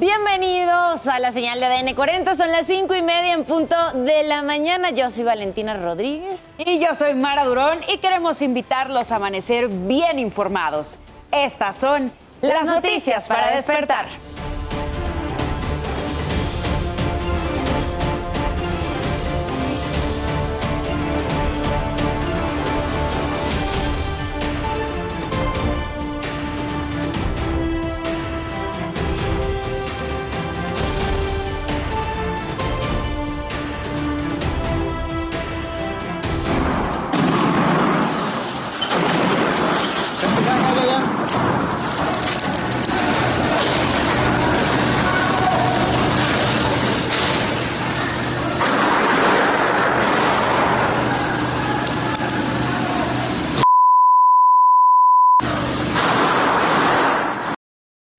[0.00, 4.22] Bienvenidos a la señal de ADN 40, son las cinco y media en punto de
[4.22, 4.90] la mañana.
[4.90, 6.50] Yo soy Valentina Rodríguez.
[6.56, 11.00] Y yo soy Mara Durón y queremos invitarlos a amanecer bien informados.
[11.32, 14.06] Estas son las, noticias, para despertar.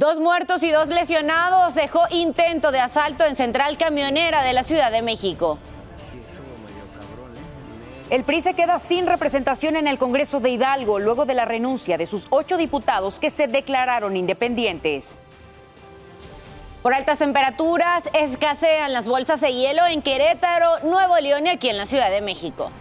[0.02, 4.93] Dos muertos y dos lesionados dejó intento de asalto en Central Camionera de la Ciudad
[4.93, 5.60] de México.
[8.09, 11.98] El PRI se queda sin representación en el Congreso de Hidalgo luego de la renuncia
[11.98, 15.20] de sus ocho diputados que se declararon independientes.
[16.81, 21.77] Por altas temperaturas, escasean las bolsas de hielo en Querétaro, Nuevo León y aquí en
[21.77, 22.71] la Ciudad de México.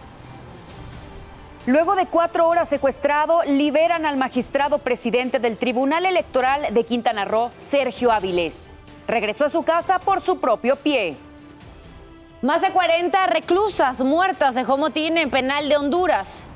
[1.69, 7.51] Luego de cuatro horas secuestrado, liberan al magistrado presidente del Tribunal Electoral de Quintana Roo,
[7.57, 8.71] Sergio Áviles.
[9.07, 11.15] Regresó a su casa por su propio pie.
[12.41, 16.47] Más de 40 reclusas muertas dejó motín en penal de Honduras.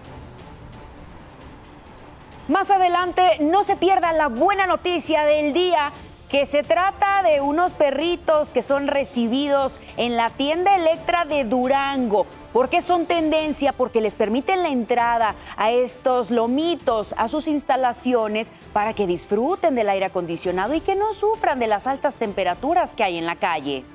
[2.47, 5.91] Más adelante, no se pierda la buena noticia del día,
[6.33, 12.25] que se trata de unos perritos que son recibidos en la tienda Electra de Durango.
[12.51, 13.71] ¿Por qué son tendencia?
[13.71, 19.89] Porque les permiten la entrada a estos lomitos, a sus instalaciones, para que disfruten del
[19.89, 23.85] aire acondicionado y que no sufran de las altas temperaturas que hay en la calle.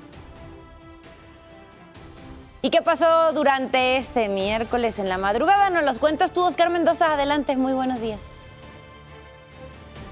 [2.61, 5.69] ¿Y qué pasó durante este miércoles en la madrugada?
[5.71, 7.15] Nos los cuentas tú, Oscar Mendoza.
[7.15, 8.21] Adelante, muy buenos días.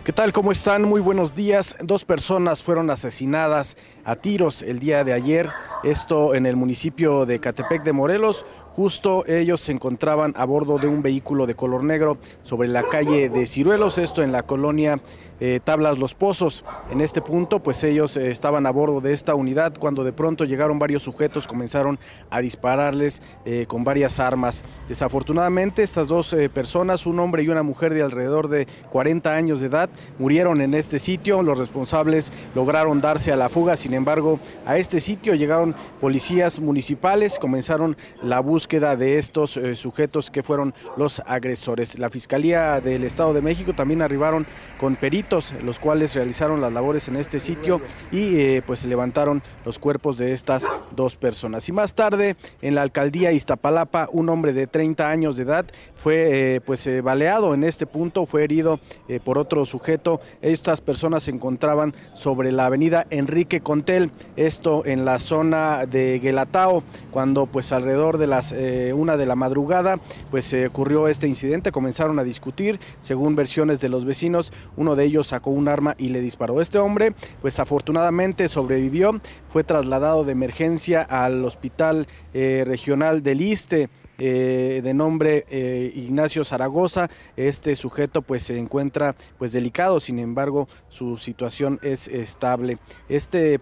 [0.08, 0.32] ¿Qué tal?
[0.32, 0.84] ¿Cómo están?
[0.84, 1.76] Muy buenos días.
[1.82, 3.76] Dos personas fueron asesinadas
[4.06, 5.50] a tiros el día de ayer,
[5.84, 8.46] esto en el municipio de Catepec de Morelos.
[8.74, 13.28] Justo ellos se encontraban a bordo de un vehículo de color negro sobre la calle
[13.28, 15.02] de Ciruelos, esto en la colonia
[15.40, 16.64] eh, Tablas Los Pozos.
[16.90, 20.46] En este punto, pues ellos eh, estaban a bordo de esta unidad cuando de pronto
[20.46, 22.00] llegaron varios sujetos, comenzaron
[22.32, 24.64] a dispararles eh, con varias armas.
[24.88, 29.68] Desafortunadamente, estas dos personas, un hombre y una mujer de alrededor de 40 años de
[29.68, 31.44] edad, murieron en este sitio.
[31.44, 37.38] Los responsables lograron darse a la fuga, sin embargo, a este sitio llegaron policías municipales,
[37.38, 42.00] comenzaron la búsqueda de estos sujetos que fueron los agresores.
[42.00, 44.48] La Fiscalía del Estado de México también arribaron
[44.80, 45.27] con peritos
[45.64, 50.32] los cuales realizaron las labores en este sitio y eh, pues levantaron los cuerpos de
[50.32, 50.66] estas
[50.96, 51.68] dos personas.
[51.68, 56.56] Y más tarde, en la alcaldía Iztapalapa, un hombre de 30 años de edad fue
[56.56, 58.80] eh, pues eh, baleado en este punto, fue herido
[59.24, 60.22] por otro sujeto.
[60.42, 66.84] Estas personas se encontraban sobre la avenida Enrique Contel, esto en la zona de Guelatao,
[67.12, 68.54] cuando pues alrededor de las
[68.94, 70.00] una de la madrugada
[70.32, 75.17] pues ocurrió este incidente, comenzaron a discutir, según versiones de los vecinos, uno de ellos
[75.24, 76.62] sacó un arma y le disparó.
[76.62, 83.90] Este hombre, pues afortunadamente sobrevivió, fue trasladado de emergencia al hospital eh, regional del Iste.
[84.18, 87.10] Eh, de nombre eh, Ignacio Zaragoza.
[87.36, 92.78] Este sujeto pues se encuentra pues delicado, sin embargo su situación es estable.
[93.10, 93.60] Este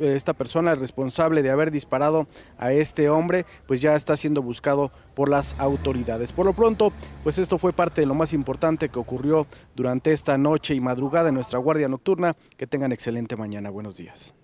[0.00, 2.26] esta persona el responsable de haber disparado
[2.58, 6.32] a este hombre pues ya está siendo buscado por las autoridades.
[6.32, 10.38] Por lo pronto pues esto fue parte de lo más importante que ocurrió durante esta
[10.38, 12.36] noche y madrugada en nuestra guardia nocturna.
[12.56, 13.70] Que tengan excelente mañana.
[13.70, 14.34] Buenos días.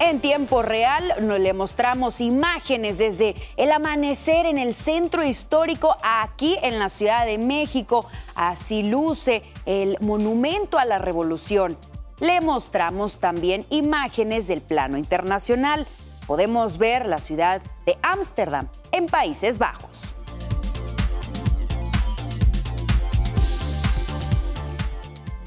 [0.00, 6.56] En tiempo real nos le mostramos imágenes desde el amanecer en el centro histórico aquí
[6.62, 8.06] en la Ciudad de México.
[8.34, 11.76] Así luce el monumento a la revolución.
[12.18, 15.86] Le mostramos también imágenes del plano internacional
[16.30, 20.14] podemos ver la ciudad de Ámsterdam, en Países Bajos.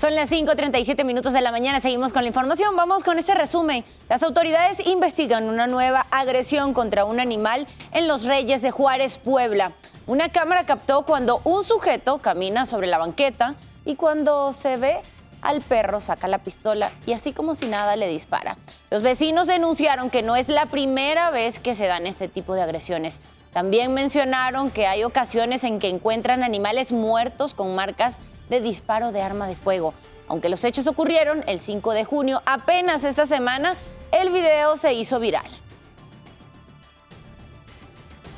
[0.03, 2.75] Son las 5.37 minutos de la mañana, seguimos con la información.
[2.75, 3.85] Vamos con este resumen.
[4.09, 9.71] Las autoridades investigan una nueva agresión contra un animal en Los Reyes de Juárez, Puebla.
[10.05, 13.55] Una cámara captó cuando un sujeto camina sobre la banqueta
[13.85, 14.97] y cuando se ve
[15.41, 18.57] al perro, saca la pistola y así como si nada le dispara.
[18.89, 22.61] Los vecinos denunciaron que no es la primera vez que se dan este tipo de
[22.61, 23.21] agresiones.
[23.53, 28.17] También mencionaron que hay ocasiones en que encuentran animales muertos con marcas
[28.53, 29.95] de disparo de arma de fuego.
[30.27, 33.75] Aunque los hechos ocurrieron el 5 de junio, apenas esta semana
[34.11, 35.49] el video se hizo viral.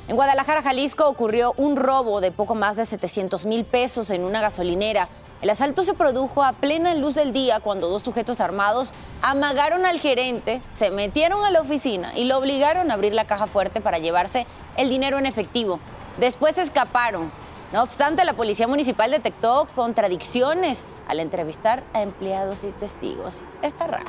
[0.08, 4.40] En Guadalajara, Jalisco, ocurrió un robo de poco más de 700 mil pesos en una
[4.40, 5.08] gasolinera.
[5.42, 10.00] El asalto se produjo a plena luz del día cuando dos sujetos armados amagaron al
[10.00, 13.98] gerente, se metieron a la oficina y lo obligaron a abrir la caja fuerte para
[13.98, 14.46] llevarse
[14.78, 15.78] el dinero en efectivo.
[16.18, 17.30] Después escaparon.
[17.72, 23.42] No obstante, la policía municipal detectó contradicciones al entrevistar a empleados y testigos.
[23.62, 24.06] Está raro.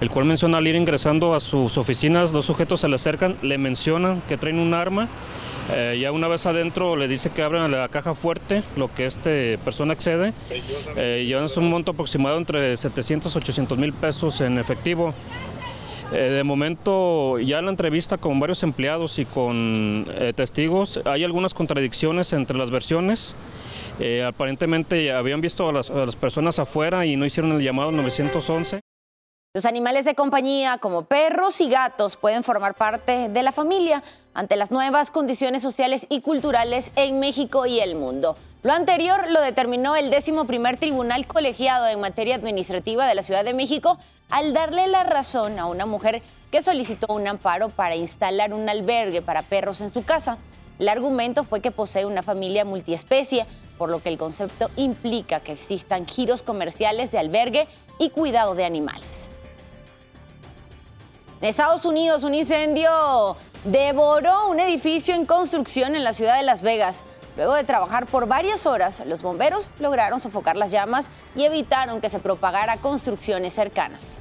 [0.00, 3.58] El cual menciona al ir ingresando a sus oficinas, dos sujetos se le acercan, le
[3.58, 5.08] mencionan que traen un arma
[5.70, 9.30] eh, ya una vez adentro le dice que abran la caja fuerte, lo que esta
[9.64, 10.32] persona excede.
[10.96, 15.12] Eh, llevan un monto aproximado entre 700 y 800 mil pesos en efectivo.
[16.12, 21.24] Eh, de momento, ya en la entrevista con varios empleados y con eh, testigos, hay
[21.24, 23.34] algunas contradicciones entre las versiones.
[24.26, 28.80] aparentemente habían visto a las personas afuera y no hicieron el llamado 911.
[29.54, 34.04] Los animales de compañía, como perros y gatos, pueden formar parte de la familia
[34.34, 38.36] ante las nuevas condiciones sociales y culturales en México y el mundo.
[38.62, 43.42] Lo anterior lo determinó el décimo primer tribunal colegiado en materia administrativa de la Ciudad
[43.42, 48.52] de México al darle la razón a una mujer que solicitó un amparo para instalar
[48.52, 50.36] un albergue para perros en su casa.
[50.78, 53.46] El argumento fue que posee una familia multiespecie,
[53.78, 57.66] por lo que el concepto implica que existan giros comerciales de albergue
[57.98, 59.30] y cuidado de animales.
[61.40, 66.62] En Estados Unidos, un incendio devoró un edificio en construcción en la ciudad de Las
[66.62, 67.04] Vegas.
[67.36, 72.08] Luego de trabajar por varias horas, los bomberos lograron sofocar las llamas y evitaron que
[72.08, 74.20] se propagara a construcciones cercanas.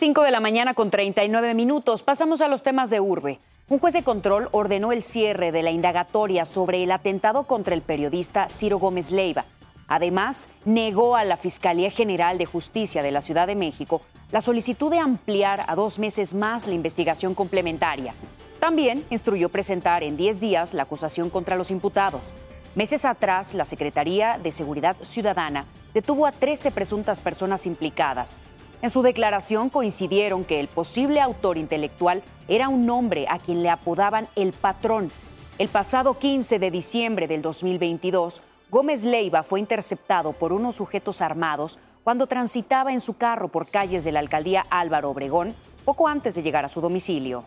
[0.00, 2.02] 5 de la mañana con 39 minutos.
[2.02, 3.38] Pasamos a los temas de urbe.
[3.68, 7.82] Un juez de control ordenó el cierre de la indagatoria sobre el atentado contra el
[7.82, 9.44] periodista Ciro Gómez Leiva.
[9.88, 14.00] Además, negó a la Fiscalía General de Justicia de la Ciudad de México
[14.32, 18.14] la solicitud de ampliar a dos meses más la investigación complementaria.
[18.58, 22.32] También instruyó presentar en 10 días la acusación contra los imputados.
[22.74, 28.40] Meses atrás, la Secretaría de Seguridad Ciudadana detuvo a 13 presuntas personas implicadas.
[28.82, 33.68] En su declaración coincidieron que el posible autor intelectual era un hombre a quien le
[33.68, 35.12] apodaban el patrón.
[35.58, 41.78] El pasado 15 de diciembre del 2022, Gómez Leiva fue interceptado por unos sujetos armados
[42.04, 46.42] cuando transitaba en su carro por calles de la alcaldía Álvaro Obregón poco antes de
[46.42, 47.44] llegar a su domicilio.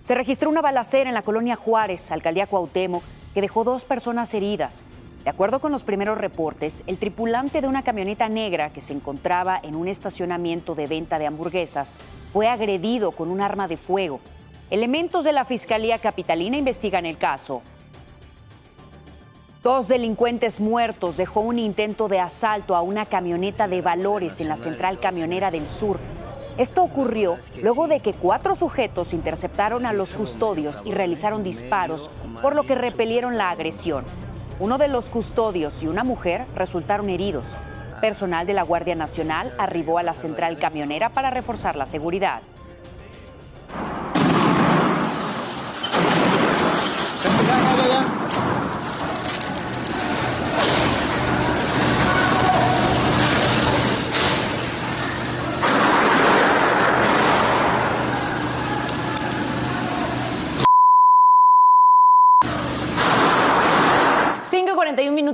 [0.00, 3.02] Se registró una balacera en la colonia Juárez, alcaldía Cuauhtémoc,
[3.34, 4.84] que dejó dos personas heridas.
[5.28, 9.60] De acuerdo con los primeros reportes, el tripulante de una camioneta negra que se encontraba
[9.62, 11.96] en un estacionamiento de venta de hamburguesas
[12.32, 14.20] fue agredido con un arma de fuego.
[14.70, 17.60] Elementos de la Fiscalía Capitalina investigan el caso.
[19.62, 24.56] Dos delincuentes muertos dejó un intento de asalto a una camioneta de valores en la
[24.56, 26.00] central camionera del sur.
[26.56, 32.08] Esto ocurrió luego de que cuatro sujetos interceptaron a los custodios y realizaron disparos,
[32.40, 34.06] por lo que repelieron la agresión.
[34.60, 37.56] Uno de los custodios y una mujer resultaron heridos.
[38.00, 42.42] Personal de la Guardia Nacional arribó a la central camionera para reforzar la seguridad.
[47.48, 48.27] 41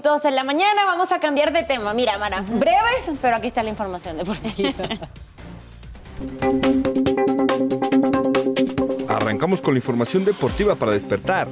[0.05, 0.85] minutos en la mañana.
[0.87, 1.95] Vamos a cambiar de tema.
[1.95, 4.73] Mira, Mara, breves, pero aquí está la información deportiva.
[9.09, 11.49] Arrancamos con la información deportiva para despertar.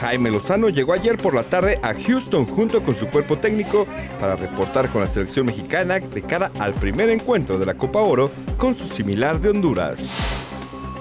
[0.00, 3.86] Jaime Lozano llegó ayer por la tarde a Houston junto con su cuerpo técnico
[4.20, 8.30] para reportar con la selección mexicana de cara al primer encuentro de la Copa Oro
[8.58, 10.43] con su similar de Honduras.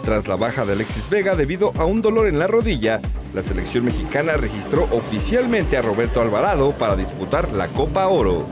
[0.03, 2.99] Tras la baja de Alexis Vega debido a un dolor en la rodilla,
[3.33, 8.45] la selección mexicana registró oficialmente a Roberto Alvarado para disputar la Copa Oro.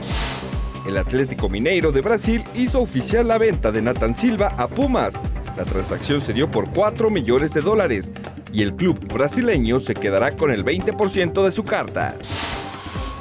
[0.88, 5.14] El Atlético Mineiro de Brasil hizo oficial la venta de Nathan Silva a Pumas.
[5.54, 8.10] La transacción se dio por 4 millones de dólares
[8.50, 12.16] y el club brasileño se quedará con el 20% de su carta.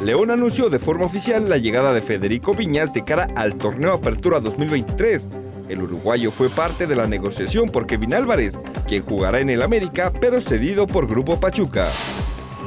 [0.02, 4.40] León anunció de forma oficial la llegada de Federico Viñas de cara al torneo Apertura
[4.40, 5.30] 2023
[5.70, 10.12] el uruguayo fue parte de la negociación por Kevin Álvarez, quien jugará en el América,
[10.20, 11.88] pero cedido por Grupo Pachuca.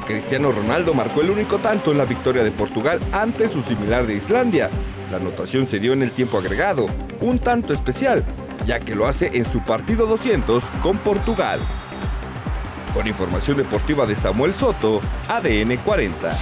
[0.06, 4.14] Cristiano Ronaldo marcó el único tanto en la victoria de Portugal ante su similar de
[4.14, 4.70] Islandia.
[5.10, 6.86] La anotación se dio en el tiempo agregado,
[7.20, 8.24] un tanto especial,
[8.66, 11.60] ya que lo hace en su partido 200 con Portugal.
[12.92, 16.36] Con información deportiva de Samuel Soto, ADN 40.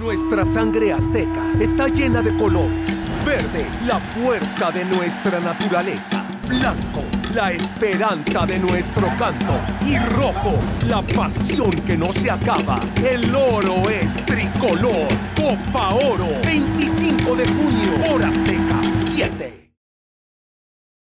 [0.00, 6.24] Nuestra sangre azteca está llena de colores Verde, la fuerza de nuestra naturaleza.
[6.46, 7.02] Blanco,
[7.34, 9.54] la esperanza de nuestro canto.
[9.86, 10.54] Y rojo,
[10.86, 12.80] la pasión que no se acaba.
[13.04, 15.08] El oro es tricolor.
[15.36, 19.72] Copa Oro, 25 de junio, por Azteca 7.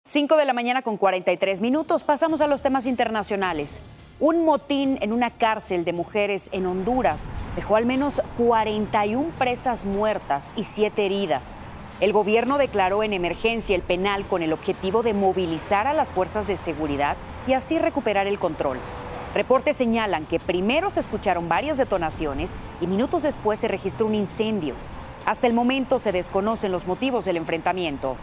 [0.04, 2.04] 5 de la mañana con 43 minutos.
[2.04, 3.80] Pasamos a los temas internacionales.
[4.18, 10.54] Un motín en una cárcel de mujeres en Honduras dejó al menos 41 presas muertas
[10.56, 11.54] y 7 heridas.
[11.98, 16.46] El gobierno declaró en emergencia el penal con el objetivo de movilizar a las fuerzas
[16.46, 18.78] de seguridad y así recuperar el control.
[19.34, 24.74] Reportes señalan que primero se escucharon varias detonaciones y minutos después se registró un incendio.
[25.24, 28.16] Hasta el momento se desconocen los motivos del enfrentamiento.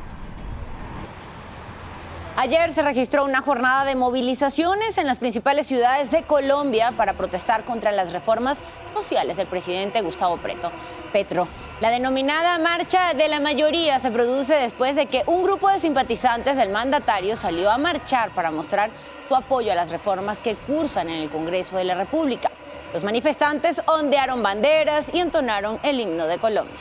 [2.35, 7.65] Ayer se registró una jornada de movilizaciones en las principales ciudades de Colombia para protestar
[7.65, 8.59] contra las reformas
[8.93, 10.71] sociales del presidente Gustavo Preto.
[11.11, 11.47] Petro
[11.81, 16.55] la denominada Marcha de la Mayoría se produce después de que un grupo de simpatizantes
[16.55, 18.89] del mandatario salió a marchar para mostrar
[19.27, 22.51] su apoyo a las reformas que cursan en el Congreso de la República.
[22.93, 26.77] Los manifestantes ondearon banderas y entonaron el himno de Colombia.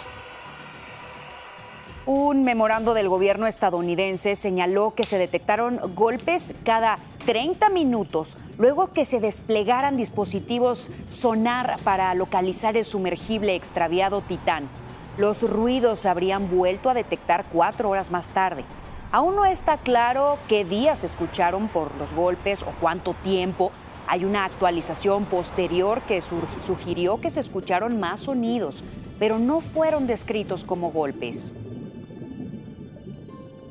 [2.05, 9.05] Un memorando del gobierno estadounidense señaló que se detectaron golpes cada 30 minutos luego que
[9.05, 14.69] se desplegaran dispositivos sonar para localizar el sumergible extraviado Titán.
[15.19, 18.65] Los ruidos se habrían vuelto a detectar cuatro horas más tarde.
[19.11, 23.73] Aún no está claro qué días se escucharon por los golpes o cuánto tiempo.
[24.09, 28.85] Hay una actualización posterior que sugirió que se escucharon más sonidos,
[29.19, 31.53] pero no fueron descritos como golpes.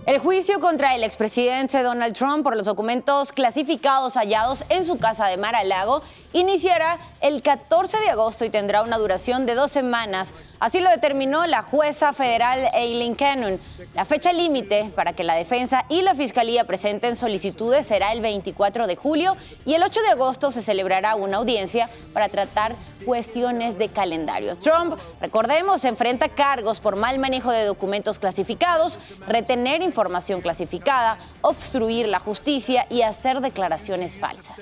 [0.08, 5.28] El juicio contra el expresidente Donald Trump por los documentos clasificados hallados en su casa
[5.28, 6.02] de Mar-a-Lago
[6.34, 10.34] iniciará el 14 de agosto y tendrá una duración de dos semanas.
[10.60, 13.60] Así lo determinó la jueza federal Eileen Cannon.
[13.94, 18.88] La fecha límite para que la defensa y la fiscalía presenten solicitudes será el 24
[18.88, 23.90] de julio y el 8 de agosto se celebrará una audiencia para tratar cuestiones de
[23.90, 24.56] calendario.
[24.56, 32.20] Trump, recordemos, enfrenta cargos por mal manejo de documentos clasificados, retener información clasificada, obstruir la
[32.20, 34.58] justicia y hacer declaraciones falsas.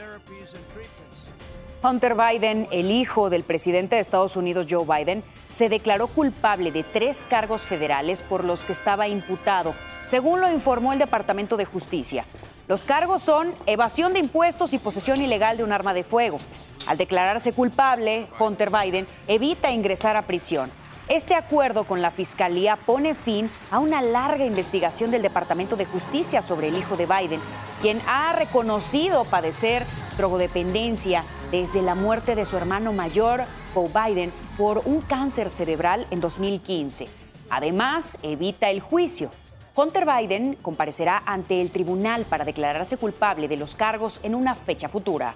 [1.81, 6.83] Hunter Biden, el hijo del presidente de Estados Unidos Joe Biden, se declaró culpable de
[6.83, 12.25] tres cargos federales por los que estaba imputado, según lo informó el Departamento de Justicia.
[12.67, 16.39] Los cargos son evasión de impuestos y posesión ilegal de un arma de fuego.
[16.85, 20.69] Al declararse culpable, Hunter Biden evita ingresar a prisión.
[21.09, 26.43] Este acuerdo con la Fiscalía pone fin a una larga investigación del Departamento de Justicia
[26.43, 27.41] sobre el hijo de Biden,
[27.81, 29.87] quien ha reconocido padecer
[30.17, 36.21] drogodependencia desde la muerte de su hermano mayor, Joe Biden, por un cáncer cerebral en
[36.21, 37.07] 2015.
[37.49, 39.31] Además, evita el juicio.
[39.75, 44.87] Hunter Biden comparecerá ante el tribunal para declararse culpable de los cargos en una fecha
[44.87, 45.35] futura.